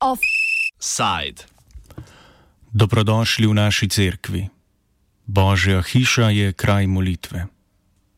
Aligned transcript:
Offside. 0.00 1.44
Dobrodošli 2.72 3.46
v 3.46 3.54
naši 3.54 3.88
cerkvi. 3.88 4.48
Božja 5.26 5.82
hiša 5.82 6.30
je 6.30 6.52
kraj 6.52 6.86
molitve. 6.86 7.46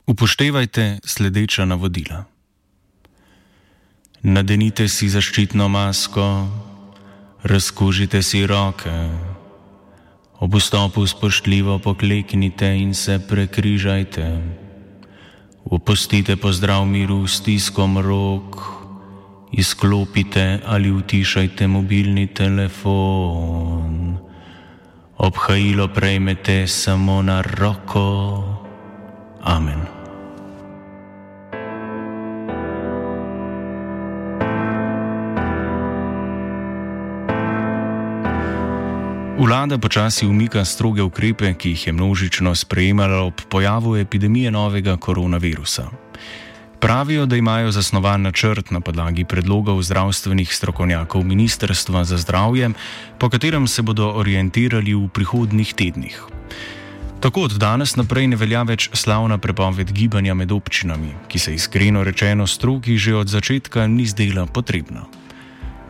Upoštevajte 0.07 0.99
sledeča 1.05 1.65
navodila. 1.65 2.25
Nadenite 4.23 4.89
si 4.89 5.09
zaščitno 5.09 5.69
masko, 5.69 6.47
razkužite 7.43 8.23
si 8.23 8.47
roke, 8.47 8.93
ob 10.41 10.55
vstopu 10.55 11.07
spoštljivo 11.07 11.79
pokleknite 11.79 12.67
in 12.77 12.95
se 12.95 13.19
prekrižajte, 13.29 14.41
opustite 15.65 16.37
pozdrav 16.37 16.87
miru 16.87 17.27
s 17.27 17.43
tiskom 17.45 17.99
rok, 17.99 18.57
izklopite 19.53 20.61
ali 20.67 20.91
utišajte 20.91 21.69
mobilni 21.69 22.27
telefon, 22.27 24.17
obhajilo 25.19 25.89
prejmete 25.89 26.67
samo 26.67 27.23
na 27.23 27.43
roko. 27.43 28.45
Amen. 29.45 30.00
Vlada 39.41 39.79
počasi 39.79 40.27
umika 40.27 40.65
stroge 40.65 41.03
ukrepe, 41.03 41.55
ki 41.57 41.71
jih 41.71 41.87
je 41.87 41.93
množično 41.93 42.55
sprejemala 42.55 43.23
ob 43.25 43.41
pojavu 43.49 43.97
epidemije 43.97 44.51
novega 44.51 44.97
koronavirusa. 44.97 45.87
Pravijo, 46.81 47.27
da 47.27 47.37
imajo 47.37 47.73
zasnovan 47.73 48.23
načrt 48.23 48.71
na 48.71 48.81
podlagi 48.81 49.25
predlogov 49.25 49.83
zdravstvenih 49.83 50.55
strokovnjakov 50.55 51.25
Ministrstva 51.25 52.05
za 52.05 52.19
zdravje, 52.19 52.71
po 53.19 53.31
katerem 53.31 53.69
se 53.69 53.83
bodo 53.83 54.11
orientirali 54.13 54.95
v 54.95 55.09
prihodnih 55.09 55.73
tednih. 55.75 56.21
Tako 57.21 57.43
od 57.43 57.57
danes 57.57 57.97
naprej 57.97 58.29
ne 58.29 58.37
velja 58.37 58.63
več 58.63 58.91
slavna 58.93 59.39
prepoved 59.39 59.93
gibanja 59.93 60.35
med 60.35 60.53
občinami, 60.53 61.15
ki 61.29 61.39
se 61.39 61.55
iskreno 61.55 62.05
rečeno 62.05 62.47
stroki 62.47 62.99
že 62.99 63.15
od 63.15 63.29
začetka 63.29 63.87
ni 63.87 64.05
zdela 64.07 64.47
potrebna. 64.47 65.09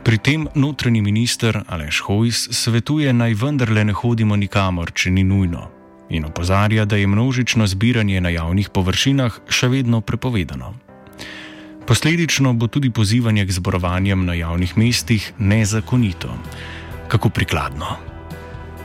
Pri 0.00 0.16
tem 0.18 0.48
notranji 0.54 1.02
minister 1.02 1.60
Aleš 1.68 2.00
Hojs 2.00 2.48
svetuje 2.56 3.12
naj 3.12 3.34
vendarle 3.36 3.84
ne 3.84 3.92
hodimo 3.92 4.36
nikamor, 4.36 4.94
če 4.96 5.10
ni 5.12 5.24
nujno, 5.24 5.66
in 6.08 6.24
opozarja, 6.24 6.86
da 6.88 6.96
je 6.96 7.06
množično 7.06 7.66
zbiranje 7.68 8.20
na 8.20 8.32
javnih 8.32 8.70
površinah 8.72 9.36
še 9.48 9.68
vedno 9.68 10.00
prepovedano. 10.00 10.72
Posledično 11.84 12.54
bo 12.56 12.66
tudi 12.66 12.88
pozivanje 12.90 13.44
k 13.44 13.52
zborovanjem 13.52 14.24
na 14.24 14.38
javnih 14.38 14.72
mestih 14.78 15.32
nezakonito. 15.38 16.32
Kako 17.08 17.28
prikladno. 17.28 17.98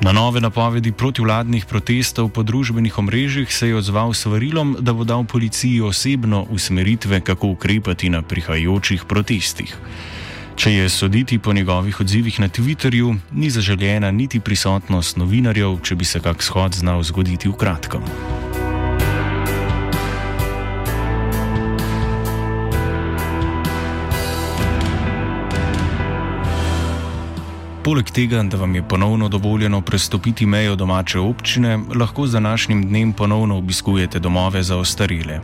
Na 0.04 0.12
nove 0.12 0.42
napovedi 0.44 0.92
protivladnih 0.92 1.66
protestov 1.66 2.28
po 2.36 2.44
družbenih 2.44 2.98
omrežjih 3.00 3.48
se 3.56 3.72
je 3.72 3.80
odzval 3.80 4.12
s 4.14 4.28
varilom, 4.28 4.76
da 4.80 4.92
bo 4.94 5.08
dal 5.08 5.24
policiji 5.24 5.80
osebno 5.82 6.44
usmeritve, 6.52 7.22
kako 7.22 7.56
ukrepati 7.56 8.10
na 8.10 8.22
prihajajočih 8.22 9.08
protestih. 9.08 9.78
Če 10.56 10.72
je 10.72 10.90
soditi 10.90 11.36
po 11.40 11.54
njegovih 11.54 12.00
odzivih 12.00 12.40
na 12.40 12.48
Twitterju, 12.50 13.18
ni 13.32 13.50
zaželjena 13.50 14.12
niti 14.12 14.40
prisotnost 14.40 15.18
novinarjev, 15.18 15.82
če 15.84 15.96
bi 16.00 16.08
se 16.08 16.20
kak 16.24 16.44
shod 16.44 16.80
znal 16.80 17.04
zgoditi 17.04 17.52
v 17.52 17.58
kratkem. 17.60 18.08
Poleg 27.84 28.10
tega, 28.16 28.42
da 28.48 28.58
vam 28.58 28.76
je 28.76 28.88
ponovno 28.88 29.30
dovoljeno 29.30 29.82
prestopiti 29.82 30.46
mejo 30.46 30.76
domače 30.76 31.20
občine, 31.20 31.78
lahko 31.96 32.28
z 32.28 32.40
današnjim 32.40 32.88
dnem 32.88 33.14
ponovno 33.14 33.58
obiskujete 33.58 34.20
domove 34.20 34.64
za 34.64 34.78
ostarele. 34.78 35.42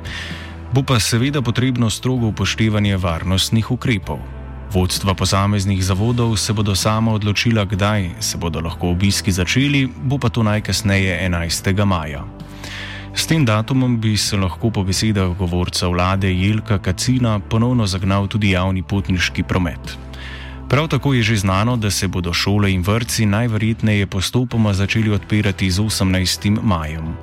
Bo 0.74 0.84
pa 0.84 1.00
seveda 1.00 1.42
potrebno 1.42 1.90
strogo 1.90 2.32
upoštevanje 2.32 2.98
varnostnih 2.98 3.72
ukrepov. 3.72 4.41
Vodstva 4.72 5.12
posameznih 5.14 5.84
zavodov 5.84 6.38
se 6.40 6.54
bodo 6.54 6.76
sama 6.76 7.12
odločila, 7.12 7.66
kdaj 7.66 8.10
se 8.20 8.38
bodo 8.38 8.62
lahko 8.64 8.96
obiski 8.96 9.32
začeli, 9.32 9.84
bo 10.04 10.18
pa 10.18 10.30
to 10.30 10.44
najkasneje 10.44 11.28
11. 11.28 11.86
maja. 11.86 12.24
S 13.12 13.28
tem 13.28 13.46
datumom 13.46 14.00
bi 14.00 14.16
se 14.18 14.38
lahko 14.38 14.72
po 14.72 14.84
besedah 14.88 15.36
govorca 15.38 15.88
vlade 15.88 16.32
Jelka 16.32 16.80
Kacina 16.80 17.40
ponovno 17.40 17.88
zagnal 17.88 18.28
tudi 18.28 18.56
javni 18.56 18.84
potniški 18.84 19.44
promet. 19.44 19.98
Prav 20.70 20.88
tako 20.88 21.14
je 21.14 21.24
že 21.24 21.36
znano, 21.36 21.76
da 21.76 21.92
se 21.92 22.08
bodo 22.08 22.34
šole 22.34 22.72
in 22.72 22.82
vrtci 22.82 23.26
najverjetneje 23.26 24.08
postopoma 24.08 24.74
začeli 24.74 25.12
odpirati 25.12 25.72
z 25.72 25.80
18. 25.80 26.64
majem. 26.64 27.18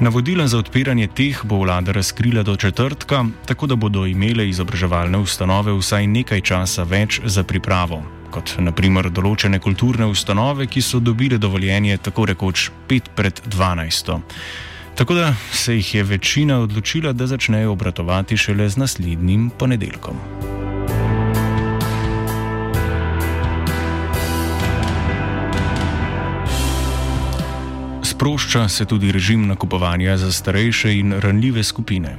Navodila 0.00 0.46
za 0.48 0.58
odpiranje 0.58 1.06
teh 1.06 1.40
bo 1.44 1.58
vlada 1.60 1.92
razkrila 1.92 2.42
do 2.42 2.56
četrtka, 2.56 3.24
tako 3.46 3.66
da 3.66 3.76
bodo 3.76 4.06
imele 4.06 4.48
izobraževalne 4.48 5.18
ustanove 5.18 5.72
vsaj 5.76 6.06
nekaj 6.06 6.40
časa 6.40 6.86
več 6.88 7.20
za 7.24 7.44
pripravo, 7.44 8.00
kot 8.32 8.54
naprimer 8.58 9.10
določene 9.12 9.60
kulturne 9.60 10.08
ustanove, 10.08 10.66
ki 10.72 10.80
so 10.80 11.02
dobile 11.04 11.36
dovoljenje 11.38 11.98
tako 12.00 12.24
rekoč 12.32 12.70
5 12.88 13.12
pred 13.14 13.42
12. 13.44 14.16
Tako 14.96 15.14
da 15.14 15.34
se 15.52 15.76
jih 15.76 15.94
je 15.94 16.04
večina 16.04 16.62
odločila, 16.64 17.12
da 17.12 17.26
začnejo 17.26 17.76
obratovati 17.76 18.40
šele 18.40 18.68
z 18.68 18.80
naslednjim 18.80 19.50
ponedeljkom. 19.58 20.49
Sprošča 28.20 28.68
se 28.68 28.84
tudi 28.84 29.12
režim 29.12 29.46
nakupovanja 29.46 30.16
za 30.16 30.32
starejše 30.32 30.98
in 30.98 31.12
ranljive 31.12 31.62
skupine. 31.64 32.16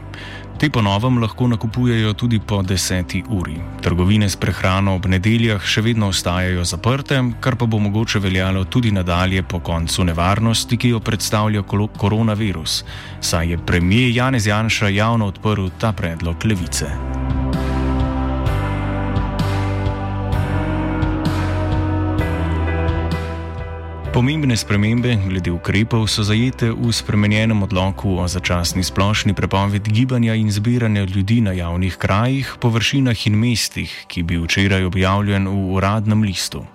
Te 0.57 0.69
ponovem 0.69 1.17
lahko 1.21 1.47
nakupujejo 1.47 2.13
tudi 2.13 2.39
po 2.39 2.63
10 2.63 3.21
uri. 3.29 3.59
Trgovine 3.81 4.29
s 4.29 4.35
prehrano 4.35 4.95
ob 4.95 5.05
nedeljah 5.05 5.61
še 5.61 5.81
vedno 5.85 6.09
ostajajo 6.09 6.65
zaprte, 6.65 7.21
kar 7.39 7.55
pa 7.55 7.69
bo 7.69 7.77
mogoče 7.79 8.19
veljalo 8.19 8.63
tudi 8.65 8.91
nadalje 8.91 9.43
po 9.43 9.59
koncu 9.59 10.03
nevarnosti, 10.03 10.77
ki 10.77 10.89
jo 10.89 10.99
predstavlja 10.99 11.61
koronavirus, 11.97 12.83
saj 13.21 13.51
je 13.51 13.61
premijer 13.65 14.15
Janez 14.15 14.47
Janša 14.47 14.89
javno 14.89 15.29
odprl 15.29 15.69
ta 15.77 15.93
predlog 15.93 16.45
levice. 16.45 16.89
Pomembne 24.11 24.57
spremembe 24.59 25.15
glede 25.15 25.55
ukrepov 25.55 26.03
so 26.11 26.19
zajete 26.19 26.67
v 26.75 26.91
spremenjenem 26.91 27.63
odloku 27.63 28.19
o 28.19 28.27
začasni 28.27 28.83
splošni 28.83 29.31
prepovedi 29.31 29.87
gibanja 29.87 30.35
in 30.35 30.51
zbiranja 30.51 31.07
ljudi 31.07 31.39
na 31.39 31.55
javnih 31.55 31.95
krajih, 31.95 32.59
površinah 32.59 33.15
in 33.27 33.39
mestih, 33.39 33.87
ki 34.11 34.23
bi 34.27 34.35
včeraj 34.35 34.83
objavljen 34.83 35.47
v 35.47 35.55
uradnem 35.79 36.27
listu. 36.27 36.67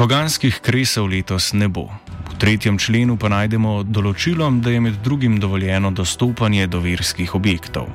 Poganskih 0.00 0.56
kresov 0.64 1.12
letos 1.12 1.52
ne 1.52 1.68
bo. 1.68 1.92
V 2.32 2.40
tretjem 2.40 2.80
členu 2.80 3.20
pa 3.20 3.28
najdemo 3.28 3.84
določilo, 3.84 4.48
da 4.56 4.72
je 4.72 4.80
med 4.80 5.04
drugim 5.04 5.36
dovoljeno 5.36 5.92
dostopanje 5.92 6.64
do 6.64 6.80
verskih 6.80 7.36
objektov. 7.36 7.92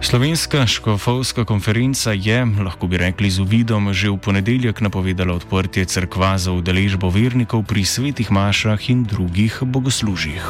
Slovenska 0.00 0.66
škofovska 0.66 1.44
konferenca 1.44 2.12
je, 2.12 2.46
lahko 2.64 2.86
bi 2.86 2.96
rekli 2.96 3.30
z 3.30 3.42
uvidom, 3.42 3.92
že 3.92 4.10
v 4.10 4.16
ponedeljek 4.16 4.80
napovedala 4.80 5.34
odprtje 5.34 5.84
crkva 5.84 6.38
za 6.38 6.54
udeležbo 6.54 7.10
vernikov 7.10 7.66
pri 7.66 7.84
svetih 7.84 8.30
mašah 8.30 8.78
in 8.90 9.02
drugih 9.04 9.58
bogoslužjih. 9.62 10.42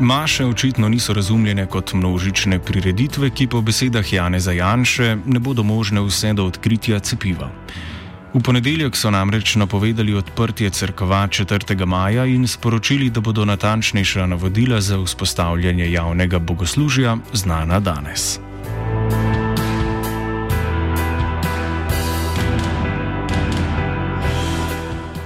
Maše 0.00 0.44
očitno 0.46 0.88
niso 0.88 1.12
razumljene 1.12 1.66
kot 1.66 1.92
množične 1.92 2.58
prireditve, 2.58 3.30
ki 3.30 3.46
po 3.46 3.60
besedah 3.60 4.12
Jane 4.12 4.40
Zajanše 4.40 5.16
ne 5.26 5.38
bodo 5.38 5.62
možne 5.62 6.00
vse 6.06 6.32
do 6.32 6.46
odkritja 6.46 7.00
cepiva. 7.00 7.50
V 8.34 8.42
ponedeljek 8.42 8.96
so 8.96 9.10
namreč 9.10 9.54
napovedali 9.56 10.14
odprtje 10.14 10.70
crkva 10.70 11.28
4. 11.28 11.86
maja 11.86 12.26
in 12.26 12.46
sporočili, 12.46 13.10
da 13.10 13.20
bodo 13.20 13.44
natančnejša 13.44 14.26
navodila 14.26 14.80
za 14.80 14.98
vzpostavljanje 14.98 15.92
javnega 15.92 16.38
bogoslužja 16.38 17.16
znana 17.32 17.80
danes. 17.80 18.40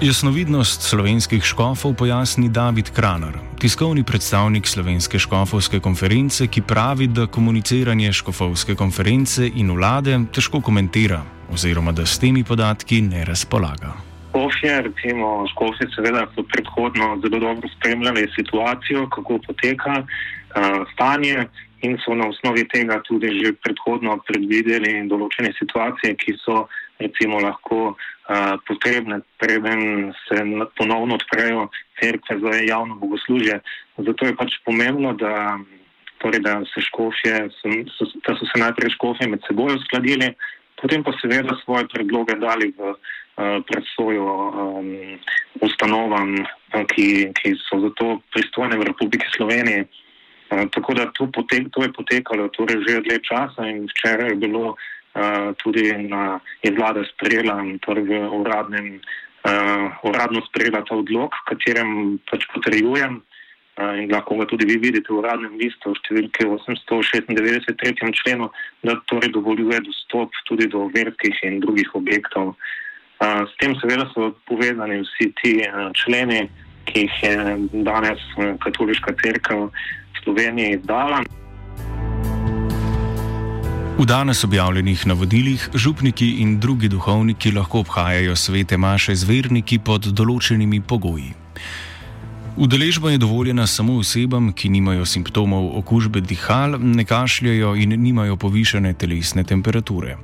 Jasnovidnost 0.00 0.82
slovenskih 0.82 1.44
škofov 1.44 1.94
pojasni 1.94 2.48
David 2.48 2.90
Kranar, 2.90 3.36
tiskovni 3.58 4.04
predstavnik 4.04 4.66
Slovenske 4.66 5.18
škofovske 5.18 5.80
konference, 5.80 6.46
ki 6.46 6.62
pravi, 6.62 7.06
da 7.06 7.26
komuniciranje 7.26 8.12
škofovske 8.12 8.74
konference 8.74 9.50
in 9.54 9.70
vlade 9.76 10.20
težko 10.32 10.60
komentira, 10.60 11.20
oziroma 11.52 11.92
da 11.92 12.06
s 12.06 12.18
temi 12.18 12.44
podatki 12.44 13.00
ne 13.02 13.24
razpolaga. 13.24 13.92
Škofje, 14.30 14.82
recimo 14.82 15.46
Škofje, 15.52 15.88
seveda 15.94 16.26
so 16.34 16.42
predhodno 16.42 17.18
zelo 17.22 17.38
dobro 17.38 17.68
spremljali 17.76 18.28
situacijo, 18.38 19.08
kako 19.08 19.38
poteka 19.46 19.94
uh, 20.00 20.06
stanje 20.92 21.46
in 21.82 21.98
so 22.04 22.14
na 22.14 22.28
osnovi 22.28 22.68
tega 22.68 23.00
tudi 23.08 23.28
že 23.40 23.52
predhodno 23.64 24.18
predvideli 24.28 25.08
določene 25.08 25.50
situacije, 25.58 26.14
ki 26.14 26.36
so 26.44 26.66
recimo 27.00 27.40
lahko 27.40 27.80
uh, 27.90 28.54
potrebne, 28.68 29.20
preden 29.40 30.12
se 30.28 30.44
ponovno 30.78 31.18
odprejo 31.18 31.68
cerkve 32.00 32.38
za 32.38 32.54
javno 32.68 33.00
bogoslužje. 33.02 33.60
Zato 33.98 34.26
je 34.26 34.36
pač 34.36 34.60
pomembno, 34.64 35.12
da, 35.18 35.58
torej, 36.22 36.44
da, 36.44 36.60
se 36.70 36.84
škofje, 36.86 37.48
so, 37.58 38.08
da 38.26 38.36
so 38.38 38.46
se 38.46 38.62
najprej 38.62 38.94
škofje 38.94 39.28
med 39.28 39.42
seboj 39.48 39.74
uskladili, 39.80 40.30
potem 40.80 41.04
pa 41.04 41.12
seveda 41.20 41.54
svoje 41.64 41.84
predloge 41.92 42.34
dali 42.40 42.72
v 42.72 42.80
uh, 42.80 42.96
predsojo 43.68 44.24
um, 44.24 44.88
ustanovam, 45.60 46.40
uh, 46.40 46.84
ki, 46.88 47.30
ki 47.36 47.54
so 47.68 47.80
za 47.84 47.90
to 48.00 48.20
pristojne 48.32 48.80
v 48.80 48.88
Republiki 48.88 49.28
Sloveniji. 49.36 49.84
Uh, 50.50 50.66
tako 50.72 50.96
da 50.96 51.12
to, 51.12 51.28
potek, 51.28 51.68
to 51.70 51.84
je 51.84 51.92
potekalo 51.92 52.48
torej 52.56 52.80
že 52.88 53.04
dlje 53.06 53.20
časa 53.22 53.68
in 53.68 53.86
včeraj 53.92 54.34
je 54.34 54.40
bilo 54.40 54.74
uh, 54.74 55.52
tudi 55.60 55.92
na, 56.08 56.40
je 56.64 56.72
vlada 56.72 57.04
sprejela 57.12 57.60
torej 57.84 58.08
v 58.08 58.12
uradnem, 58.40 58.98
uh, 59.44 59.86
uradno 60.02 60.40
sprejela 60.48 60.82
ta 60.88 60.96
odlog, 60.96 61.30
katerem 61.46 62.18
pač 62.24 62.48
potrjujem 62.50 63.20
in 64.00 64.10
lahko 64.12 64.36
ga 64.36 64.46
tudi 64.46 64.66
vi 64.68 64.76
vidite 64.78 65.12
v 65.12 65.18
uradnem 65.22 65.56
listu 65.60 65.94
številke 65.96 66.44
896. 66.44 68.12
členu, 68.22 68.50
da 68.84 68.98
torej 69.08 69.32
dovoljuje 69.32 69.80
dostop 69.86 70.30
tudi 70.48 70.68
do 70.68 70.88
verskih 70.94 71.36
in 71.48 71.60
drugih 71.60 71.88
objektov. 71.94 72.54
S 73.20 73.52
tem 73.60 73.74
seveda 73.80 74.08
so 74.14 74.32
povezani 74.48 75.00
vsi 75.04 75.32
ti 75.42 75.52
členi, 75.96 76.48
ki 76.88 77.06
jih 77.06 77.18
je 77.22 77.34
danes 77.84 78.22
katoliška 78.64 79.12
crkva 79.20 79.66
v 79.68 79.70
Sloveniji 80.24 80.80
izdala. 80.80 81.24
V 84.00 84.06
danes 84.08 84.44
objavljenih 84.44 85.06
navodilih 85.06 85.68
župniki 85.74 86.40
in 86.40 86.56
drugi 86.60 86.88
duhovniki 86.88 87.52
lahko 87.52 87.84
obhajajo 87.84 88.36
svete 88.36 88.76
maše 88.80 89.14
z 89.14 89.28
verniki 89.28 89.76
pod 89.76 90.08
določenimi 90.16 90.80
pogoji. 90.80 91.49
Udeležba 92.56 93.10
je 93.10 93.18
dovoljena 93.18 93.66
samo 93.66 93.96
osebam, 93.96 94.52
ki 94.52 94.68
nimajo 94.68 95.04
simptomov 95.06 95.78
okužbe 95.78 96.20
dihal, 96.20 96.76
ne 96.80 97.04
kašljajo 97.04 97.74
in 97.76 97.94
nimajo 98.02 98.36
povišene 98.36 98.92
telesne 98.94 99.44
temperature. 99.44 100.16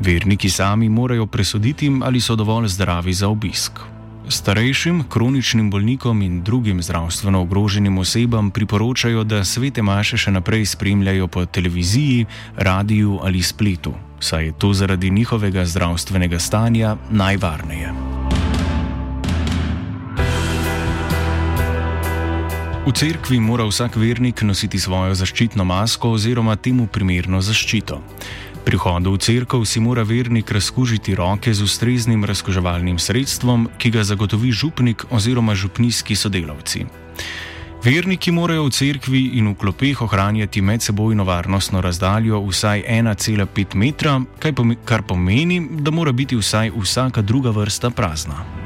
Verniki 0.00 0.50
sami 0.50 0.88
morajo 0.88 1.26
presoditi, 1.26 1.90
ali 2.02 2.20
so 2.20 2.36
dovolj 2.36 2.68
zdravi 2.68 3.12
za 3.12 3.28
obisk. 3.28 3.80
Starejšim, 4.28 5.04
kroničnim 5.08 5.70
bolnikom 5.70 6.22
in 6.22 6.42
drugim 6.42 6.82
zdravstveno 6.82 7.40
ogroženim 7.42 7.98
osebam 7.98 8.50
priporočajo, 8.50 9.24
da 9.24 9.44
svete 9.44 9.82
maše 9.82 10.16
še 10.16 10.30
naprej 10.30 10.66
spremljajo 10.66 11.26
po 11.26 11.46
televiziji, 11.46 12.26
radiju 12.56 13.18
ali 13.22 13.42
spletu, 13.42 13.94
saj 14.20 14.46
je 14.46 14.52
to 14.58 14.72
zaradi 14.72 15.10
njihovega 15.10 15.66
zdravstvenega 15.66 16.38
stanja 16.38 16.96
najvarneje. 17.10 18.11
V 22.82 22.90
cerkvi 22.90 23.38
mora 23.38 23.62
vsak 23.62 23.94
vernik 23.94 24.40
nositi 24.42 24.74
svojo 24.74 25.14
zaščitno 25.14 25.62
masko 25.64 26.08
oziroma 26.16 26.56
temu 26.58 26.88
primerno 26.90 27.38
zaščito. 27.38 28.00
Pri 28.66 28.78
hodu 28.82 29.12
v 29.14 29.20
cerkev 29.22 29.62
si 29.70 29.78
mora 29.78 30.02
vernik 30.02 30.50
razkužiti 30.50 31.14
roke 31.14 31.54
z 31.54 31.62
ustreznim 31.62 32.24
razkuževalnim 32.26 32.98
sredstvom, 32.98 33.68
ki 33.78 33.92
ga 33.94 34.02
zagotovi 34.02 34.50
župnik 34.50 35.04
oziroma 35.14 35.54
župnijski 35.54 36.16
sodelavci. 36.18 36.82
Verniki 37.86 38.34
morajo 38.34 38.66
v 38.66 38.74
cerkvi 38.74 39.22
in 39.38 39.52
v 39.52 39.54
klopeh 39.62 40.02
ohranjati 40.02 40.58
medsebojno 40.58 41.22
varnostno 41.22 41.78
razdaljo 41.80 42.42
vsaj 42.50 42.82
1,5 42.82 43.78
metra, 43.78 44.18
kar 44.84 45.06
pomeni, 45.06 45.62
da 45.70 45.94
mora 45.94 46.10
biti 46.10 46.34
vsaj 46.34 46.74
vsaka 46.74 47.22
druga 47.22 47.54
vrsta 47.54 47.94
prazna. 47.94 48.61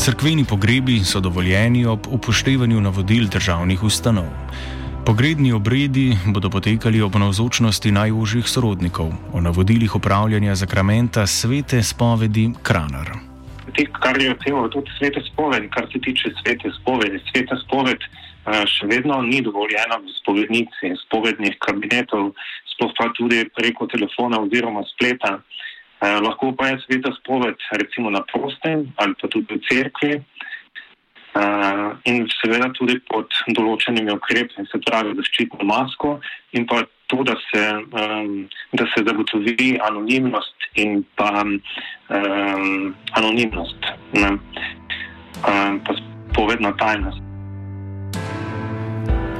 Cerkveni 0.00 0.44
pogrebi 0.48 0.94
so 1.04 1.20
dovoljeni 1.20 1.86
ob 1.86 2.06
upoštevanju 2.08 2.80
navodil 2.80 3.26
državnih 3.28 3.82
ustanov. 3.82 4.24
Pogredni 5.06 5.52
obredi 5.52 6.16
bodo 6.26 6.50
potekali 6.50 7.02
ob 7.02 7.18
navzočnosti 7.20 7.92
najožjih 7.92 8.48
sorodnikov, 8.48 9.10
o 9.32 9.40
navodilih 9.40 9.96
upravljanja 9.96 10.54
zakramenta 10.54 11.26
svete 11.26 11.82
spovedi 11.82 12.48
Kranar. 12.62 13.10
Kar 14.00 14.22
je 14.22 14.32
recimo 14.32 14.68
tudi 14.68 14.90
svete 14.98 15.20
spovedi, 15.32 15.68
kar 15.68 15.86
se 15.92 16.00
tiče 16.00 16.32
svete 16.42 16.72
spovedi. 16.80 17.20
Sveta 17.32 17.60
spoved 17.66 18.00
eh, 18.00 18.64
še 18.66 18.86
vedno 18.86 19.20
ni 19.22 19.42
dovoljena 19.42 20.00
v 20.00 20.16
spovednici, 20.22 20.96
spovednih 21.04 21.60
kabinetov, 21.60 22.32
sploh 22.72 22.96
pa 22.96 23.12
tudi 23.20 23.44
preko 23.52 23.86
telefona 23.86 24.40
oziroma 24.40 24.80
spleta. 24.94 25.42
Eh, 26.00 26.20
lahko 26.24 26.52
pa 26.56 26.66
je 26.72 26.80
sveta 26.80 27.12
spoved 27.20 27.60
recimo 27.76 28.10
na 28.10 28.22
prostem 28.32 28.88
ali 28.96 29.14
pa 29.20 29.28
tudi 29.28 29.52
v 29.52 29.60
cerkvi 29.68 30.12
eh, 30.16 31.88
in 32.08 32.24
seveda 32.40 32.72
tudi 32.72 32.96
pod 33.04 33.28
določenimi 33.52 34.14
ukrepi, 34.16 34.64
se 34.64 34.80
pravi 34.86 35.12
zaščitno 35.20 35.68
masko 35.68 36.16
in 36.56 36.64
pa 36.64 36.86
to, 37.10 37.22
da 37.26 37.34
se, 37.50 37.62
um, 38.00 38.48
da 38.72 38.86
se 38.94 39.02
zagotovi 39.04 39.78
anonimnost 39.82 40.68
in 40.78 41.02
pa 41.18 41.42
um, 41.42 42.94
anonimnost, 43.18 43.90
ne, 44.14 44.30
um, 45.42 45.80
pa 45.84 45.96
povedna 46.36 46.70
tajnost. 46.78 47.29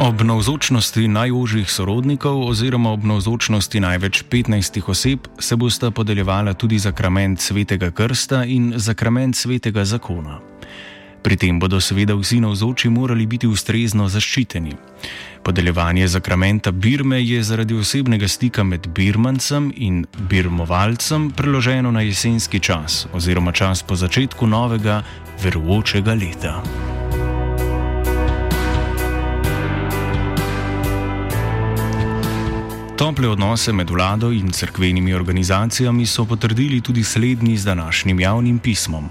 Ob 0.01 0.23
navzočnosti 0.25 1.09
najožjih 1.09 1.71
sorodnikov 1.71 2.47
oziroma 2.49 2.89
ob 2.97 3.05
navzočnosti 3.05 3.81
največ 3.81 4.23
15 4.31 4.81
oseb 4.89 5.27
se 5.39 5.57
bosta 5.57 5.91
podeljevala 5.91 6.55
tudi 6.55 6.79
zakrament 6.79 7.41
svetega 7.41 7.91
krsta 7.91 8.45
in 8.45 8.73
zakrament 8.77 9.37
svetega 9.37 9.85
zakona. 9.85 10.39
Pri 11.23 11.37
tem 11.37 11.59
bodo 11.61 11.81
seveda 11.81 12.15
vsi 12.17 12.41
navzoči 12.41 12.89
morali 12.89 13.27
biti 13.27 13.47
ustrezno 13.47 14.09
zaščiteni. 14.09 14.73
Podeljevanje 15.45 16.09
zakramenta 16.09 16.71
Birme 16.71 17.21
je 17.25 17.43
zaradi 17.43 17.75
osebnega 17.75 18.29
stika 18.29 18.65
med 18.65 18.89
Birmancem 18.89 19.73
in 19.77 20.07
Birmovalcem 20.31 21.31
preloženo 21.31 21.91
na 21.93 22.01
jesenski 22.01 22.61
čas 22.61 23.07
oziroma 23.13 23.53
čas 23.53 23.83
po 23.83 23.97
začetku 23.97 24.47
novega 24.47 25.03
verujočega 25.43 26.15
leta. 26.15 26.90
Tople 33.01 33.29
odnose 33.29 33.73
med 33.73 33.91
vlado 33.91 34.29
in 34.29 34.51
crkvenimi 34.53 35.15
organizacijami 35.15 36.05
so 36.07 36.25
potrdili 36.25 36.81
tudi 36.81 37.05
slednji 37.05 37.57
z 37.57 37.65
današnjim 37.65 38.21
javnim 38.21 38.59
pismom. 38.59 39.09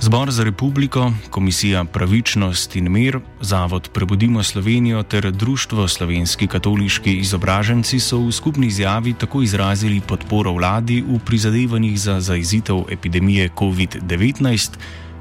Zbor 0.00 0.30
za 0.30 0.44
republiko, 0.44 1.12
Komisija 1.30 1.84
Pravičnost 1.84 2.76
in 2.76 2.92
Mir, 2.92 3.18
Zavod 3.40 3.88
Prebudimo 3.94 4.42
Slovenijo 4.42 5.02
ter 5.02 5.30
Društvo 5.30 5.88
Slovenski 5.88 6.46
katoliški 6.46 7.16
izobraženci 7.16 8.00
so 8.00 8.18
v 8.18 8.32
skupni 8.32 8.66
izjavi 8.66 9.14
tako 9.14 9.42
izrazili 9.42 10.00
podporo 10.00 10.52
vladi 10.52 11.00
v 11.08 11.18
prizadevanjih 11.18 12.00
za 12.00 12.20
zaizitev 12.20 12.84
epidemije 12.90 13.48
COVID-19, 13.56 14.70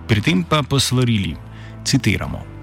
pri 0.08 0.22
tem 0.22 0.44
pa 0.44 0.64
posvarili: 0.64 1.36
citiramo. 1.86 2.57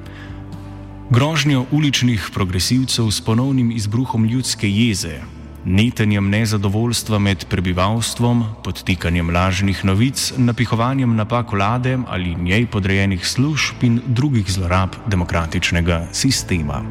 Grožnjo 1.10 1.66
uličnih 1.70 2.30
progresivcev 2.34 3.10
s 3.10 3.20
ponovnim 3.20 3.70
izbruhom 3.70 4.24
ljudske 4.24 4.70
jeze, 4.70 5.18
netenjem 5.64 6.30
nezadovoljstva 6.30 7.18
med 7.18 7.44
prebivalstvom, 7.48 8.44
podtikanjem 8.64 9.30
lažnih 9.30 9.84
novic, 9.84 10.32
napihovanjem 10.36 11.16
napak 11.16 11.52
vlade 11.52 11.98
ali 12.08 12.34
njej 12.34 12.66
podrejenih 12.66 13.26
služb 13.26 13.84
in 13.84 14.00
drugih 14.06 14.52
zlorab 14.52 14.96
demokratičnega 15.06 16.06
sistema. 16.12 16.82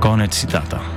Konec 0.00 0.40
citata. 0.40 0.91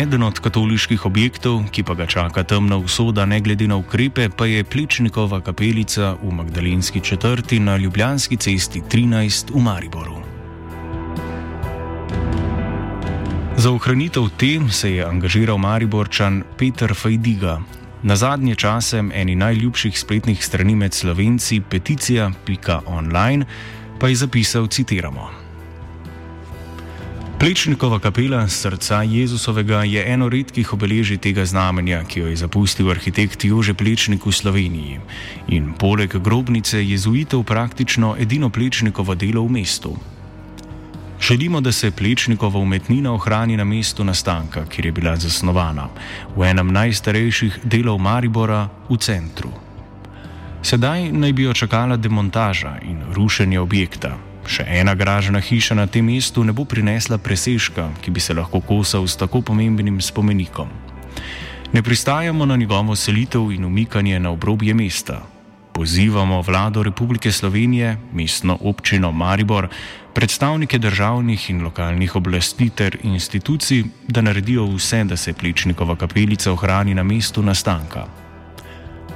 Eden 0.00 0.22
od 0.22 0.38
katoliških 0.40 1.02
objektov, 1.06 1.66
ki 1.76 1.82
pa 1.84 1.92
ga 1.94 2.06
čaka 2.08 2.40
temna 2.48 2.78
usoda, 2.80 3.26
ne 3.28 3.36
glede 3.44 3.66
na 3.68 3.76
ukrepe, 3.76 4.30
pa 4.32 4.46
je 4.48 4.64
Plečnikova 4.64 5.40
kapelica 5.44 6.14
v 6.22 6.30
Magdalenski 6.32 7.00
četrti 7.04 7.58
na 7.60 7.76
Ljubljanski 7.76 8.36
cesti 8.36 8.80
13 8.80 9.52
v 9.52 9.60
Mariboru. 9.60 10.16
Za 13.56 13.70
ohranitev 13.70 14.30
te 14.40 14.56
se 14.70 14.94
je 14.94 15.04
angažiral 15.04 15.58
Mariborčan 15.58 16.42
Peter 16.56 16.94
Fajdiga. 16.94 17.60
Na 18.02 18.16
zadnje 18.16 18.54
čase 18.54 19.04
eni 19.12 19.36
najljubših 19.36 20.00
spletnih 20.00 20.44
strani 20.44 20.76
med 20.76 20.94
slovenci 20.94 21.60
peticija.online 21.60 23.44
pa 23.98 24.08
je 24.08 24.16
zapisal: 24.16 24.66
citiramo. 24.66 25.39
Plečnikova 27.40 27.98
kapela 27.98 28.48
srca 28.48 29.02
Jezusovega 29.02 29.80
je 29.88 30.12
eno 30.12 30.28
redkih 30.28 30.72
obeležij 30.72 31.16
tega 31.24 31.44
znamenja, 31.44 32.02
ki 32.04 32.20
jo 32.20 32.26
je 32.26 32.36
zapustil 32.36 32.90
arhitekt 32.92 33.44
Jože 33.44 33.72
Plečnik 33.74 34.26
v 34.26 34.32
Sloveniji. 34.32 34.98
In 35.48 35.72
poleg 35.72 36.18
grobnice 36.20 36.84
jezuitev 36.84 37.40
praktično 37.48 38.12
edino 38.20 38.50
Plečnikovo 38.50 39.14
delo 39.14 39.46
v 39.48 39.56
mestu. 39.56 39.96
Želimo, 41.20 41.60
da 41.60 41.72
se 41.72 41.90
Plečnikova 41.90 42.60
umetnina 42.60 43.12
ohrani 43.12 43.56
na 43.56 43.64
mestu 43.64 44.04
nastanka, 44.04 44.66
kjer 44.66 44.86
je 44.86 44.92
bila 44.92 45.16
zasnovana, 45.16 45.88
v 46.36 46.44
enem 46.44 46.68
najstarejših 46.68 47.60
delov 47.64 47.98
Maribora 47.98 48.68
v 48.90 48.96
centru. 48.96 49.48
Sedaj 50.62 51.12
naj 51.12 51.32
bi 51.32 51.48
jo 51.48 51.52
čakala 51.52 51.96
demontaža 51.96 52.76
in 52.84 53.00
rušenje 53.16 53.60
objekta, 53.60 54.18
Še 54.46 54.64
ena 54.66 54.94
garažna 54.94 55.40
hiša 55.40 55.74
na 55.74 55.86
tem 55.86 56.06
mestu 56.06 56.44
ne 56.44 56.52
bo 56.52 56.64
prinesla 56.64 57.18
presežka, 57.18 57.90
ki 58.00 58.10
bi 58.10 58.20
se 58.20 58.34
lahko 58.34 58.60
kosal 58.60 59.08
s 59.08 59.16
tako 59.16 59.42
pomembnim 59.42 60.00
spomenikom. 60.00 60.68
Ne 61.72 61.82
pristajamo 61.82 62.46
na 62.46 62.56
njegovo 62.56 62.96
selitev 62.96 63.52
in 63.52 63.64
umikanje 63.64 64.20
na 64.20 64.30
obrobje 64.30 64.74
mesta. 64.74 65.22
Pozivamo 65.72 66.42
vlado 66.42 66.82
Republike 66.82 67.32
Slovenije, 67.32 67.96
mestno 68.12 68.58
občino 68.60 69.12
Maribor, 69.12 69.68
predstavnike 70.14 70.78
državnih 70.78 71.50
in 71.50 71.62
lokalnih 71.62 72.16
oblasti 72.16 72.70
ter 72.70 72.98
institucij, 73.02 73.84
da 74.08 74.20
naredijo 74.20 74.66
vse, 74.66 75.04
da 75.04 75.16
se 75.16 75.32
Pličnikova 75.32 75.96
kapelica 75.96 76.52
ohrani 76.52 76.94
na 76.94 77.02
mestu 77.02 77.42
nastanka. 77.42 78.06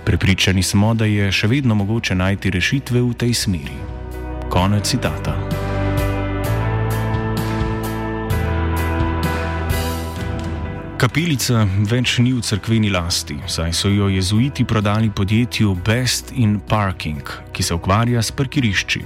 Prepričani 0.04 0.62
smo, 0.62 0.94
da 0.94 1.04
je 1.04 1.32
še 1.32 1.46
vedno 1.46 1.74
mogoče 1.74 2.14
najti 2.14 2.50
rešitve 2.50 3.02
v 3.02 3.14
tej 3.14 3.34
smeri. 3.34 4.03
Konec 4.54 4.86
citata. 4.86 5.32
Kapelica 10.94 11.64
več 11.90 12.20
ni 12.22 12.30
v 12.36 12.38
crkveni 12.38 12.92
lasti, 12.94 13.34
saj 13.50 13.74
so 13.74 13.90
jo 13.90 14.06
jezuiti 14.14 14.62
prodali 14.62 15.10
podjetju 15.10 15.74
Best 15.82 16.30
in 16.38 16.60
Parking, 16.70 17.34
ki 17.50 17.66
se 17.66 17.74
ukvarja 17.74 18.22
s 18.22 18.30
parkirišči. 18.30 19.02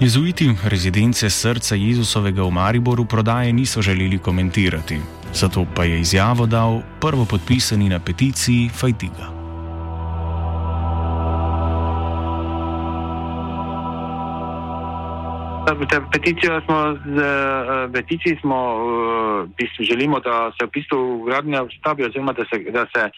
Jezuiti 0.00 0.48
rezidence 0.64 1.28
srca 1.28 1.76
Jezusovega 1.76 2.40
v 2.40 2.56
Mariboru 2.56 3.04
prodaje 3.04 3.52
niso 3.52 3.84
želeli 3.84 4.18
komentirati, 4.24 5.02
zato 5.36 5.66
pa 5.76 5.84
je 5.84 6.00
izjavo 6.00 6.48
dal 6.48 6.80
prvo 7.00 7.28
podpisani 7.28 7.92
na 7.92 8.00
peticiji 8.00 8.70
Fajtiga. 8.72 9.41
Peticijo 16.12 16.60
smo, 16.66 16.98
z 17.06 17.18
peticiji 17.92 18.36
smo, 18.40 18.58
uh, 18.74 19.44
v 19.44 19.54
bistvu 19.56 19.84
želimo, 19.84 20.20
da 20.20 20.52
se 20.58 20.66
v 20.66 20.70
bistvu 20.74 21.24
gradnja 21.24 21.62
vstavi, 21.62 22.04
oziroma 22.04 22.32
da 22.32 22.44
se, 22.44 22.58
da 22.58 22.86
se 22.94 23.10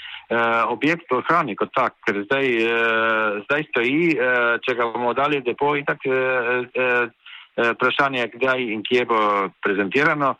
objekt 0.68 1.12
ohrani 1.12 1.56
kot 1.56 1.70
tak, 1.74 1.92
ker 2.06 2.22
zdaj, 2.24 2.46
zdaj 3.44 3.64
stoji, 3.70 4.16
če 4.64 4.74
ga 4.76 4.88
bomo 4.92 5.14
dali 5.14 5.40
v 5.40 5.44
depo 5.44 5.76
in 5.76 5.84
tako 5.88 6.10
vprašanje, 7.72 8.26
uh, 8.26 8.32
kdaj 8.36 8.66
in 8.72 8.82
kje 8.82 9.04
bo 9.08 9.20
prezentirano. 9.64 10.34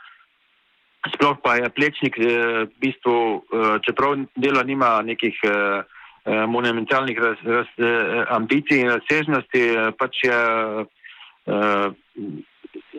Sploh 1.15 1.41
pa 1.45 1.57
je 1.57 1.69
plečnik, 1.69 2.19
v 2.19 2.69
bistvu, 2.81 3.45
čeprav 3.85 4.17
delo 4.37 4.63
nima 4.63 5.03
nekih 5.05 5.41
monumentalnih 6.49 7.19
raz, 7.21 7.41
raz, 7.45 7.73
ambicij 8.29 8.81
in 8.81 8.93
razsežnosti, 8.93 9.65
pač 10.01 10.25
je. 10.29 10.37
Uh, 11.45 11.93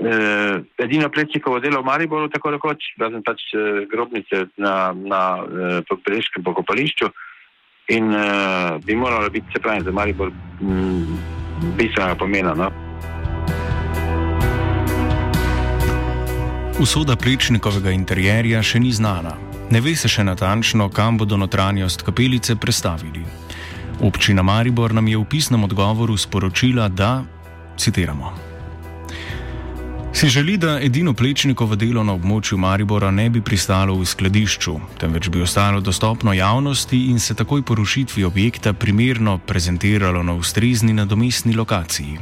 uh, 0.02 0.62
edino 0.78 1.10
plečnikovo 1.10 1.60
delo 1.60 1.82
v 1.82 1.86
Mariboru, 1.86 2.30
tako 2.30 2.54
rekoč, 2.56 2.92
razen 3.02 3.24
pač 3.26 3.42
uh, 3.54 3.86
grobnice 3.90 4.48
na, 4.58 4.94
na 4.94 5.22
uh, 5.42 5.98
Preškem 6.06 6.44
pokopališču 6.44 7.10
in 7.88 8.10
uh, 8.14 8.78
bi 8.86 8.96
moralo 8.96 9.30
biti, 9.30 9.48
se 9.54 9.60
pravi, 9.60 9.84
za 9.84 9.92
Maribor 9.92 10.32
um, 10.62 11.18
bistvenega 11.78 12.16
pomena. 12.16 12.54
No? 12.54 12.72
Usoda 16.80 17.16
plečnikovega 17.16 17.94
interjerja 17.96 18.60
še 18.60 18.82
ni 18.84 18.92
znana. 18.92 19.38
Ne 19.72 19.80
ve 19.82 19.96
se 19.96 20.10
še 20.12 20.26
natančno, 20.28 20.90
kam 20.94 21.18
bodo 21.18 21.38
notranjost 21.38 22.04
kapelice 22.06 22.56
prestavili. 22.60 23.24
Občina 24.04 24.44
Maribor 24.44 24.94
nam 24.94 25.08
je 25.08 25.18
v 25.18 25.26
pisnem 25.30 25.64
odgovoru 25.64 26.18
sporočila, 26.20 26.90
da 26.92 27.24
Citiramo. 27.78 28.34
Si 30.16 30.30
želi, 30.30 30.58
da 30.58 30.80
edino 30.82 31.14
plečnikovo 31.14 31.76
delo 31.76 32.04
na 32.04 32.14
območju 32.16 32.58
Maribora 32.58 33.10
ne 33.12 33.26
bi 33.30 33.42
pristalo 33.42 33.98
v 34.00 34.06
skladišču, 34.08 34.76
temveč 34.98 35.28
bi 35.30 35.42
ostalo 35.44 35.82
dostopno 35.82 36.34
javnosti 36.34 37.00
in 37.12 37.20
se 37.20 37.36
takoj 37.36 37.62
po 37.62 37.76
rušitvi 37.76 38.24
objekta 38.24 38.74
primerno 38.74 39.38
prezentiralo 39.38 40.24
na 40.24 40.34
ustrezni 40.34 40.94
nadomestni 40.94 41.54
lokaciji. 41.54 42.20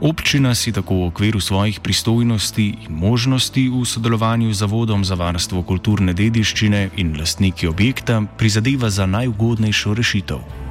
Občina 0.00 0.54
si 0.54 0.72
tako 0.72 0.94
v 0.94 1.06
okviru 1.06 1.40
svojih 1.40 1.80
pristojnosti 1.80 2.66
in 2.84 2.92
možnosti 2.92 3.68
v 3.68 3.84
sodelovanju 3.84 4.52
z 4.52 4.58
Zavodom 4.58 5.04
za 5.04 5.14
varstvo 5.14 5.62
kulturne 5.62 6.12
dediščine 6.12 6.90
in 6.96 7.16
lastniki 7.16 7.66
objekta 7.66 8.20
prizadeva 8.36 8.90
za 8.90 9.06
najugodnejšo 9.06 9.94
rešitev. 9.94 10.65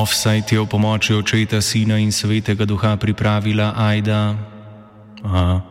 Offside 0.00 0.48
je 0.48 0.56
v 0.56 0.64
pomoči 0.64 1.12
očeta, 1.12 1.60
sina 1.60 2.00
in 2.00 2.08
svetega 2.08 2.64
duha 2.64 2.96
pripravila 2.96 3.76
Aida. 3.76 4.32
Aha. 5.20 5.69